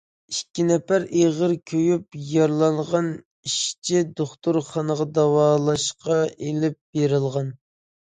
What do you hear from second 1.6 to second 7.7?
كۆيۈپ يارىلانغان ئىشچى دوختۇرخانىغا داۋالاشقا ئېلىپ بېرىلغان.